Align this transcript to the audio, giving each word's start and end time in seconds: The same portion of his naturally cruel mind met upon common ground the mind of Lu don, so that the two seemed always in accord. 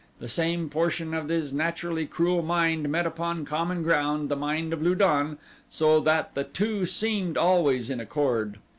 The 0.19 0.27
same 0.27 0.67
portion 0.67 1.13
of 1.13 1.29
his 1.29 1.53
naturally 1.53 2.07
cruel 2.07 2.41
mind 2.41 2.89
met 2.89 3.05
upon 3.05 3.45
common 3.45 3.83
ground 3.83 4.29
the 4.29 4.35
mind 4.35 4.73
of 4.73 4.81
Lu 4.81 4.95
don, 4.95 5.37
so 5.69 5.99
that 5.99 6.33
the 6.33 6.43
two 6.45 6.87
seemed 6.87 7.37
always 7.37 7.91
in 7.91 7.99
accord. 7.99 8.57